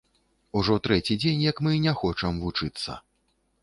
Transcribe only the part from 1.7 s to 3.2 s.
не хочам вучыцца.